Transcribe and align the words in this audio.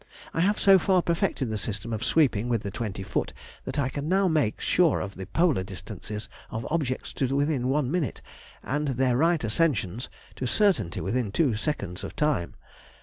I 0.33 0.39
have 0.39 0.59
so 0.59 0.79
far 0.79 1.03
perfected 1.03 1.51
the 1.51 1.59
system 1.59 1.93
of 1.93 2.03
sweeping 2.03 2.49
with 2.49 2.63
the 2.63 2.71
twenty 2.71 3.03
foot 3.03 3.33
that 3.65 3.77
I 3.77 3.87
can 3.87 4.09
now 4.09 4.27
make 4.27 4.59
sure 4.59 4.99
of 4.99 5.15
the 5.15 5.27
polar 5.27 5.61
distances 5.63 6.27
of 6.49 6.65
objects 6.71 7.13
to 7.13 7.27
within 7.35 7.65
1ʹ, 7.65 8.21
and 8.63 8.87
their 8.87 9.15
right 9.15 9.43
ascensions 9.43 10.09
to 10.37 10.47
certainly 10.47 11.01
within 11.01 11.31
2ʺ 11.31 12.03
of 12.03 12.15
time. 12.15 12.55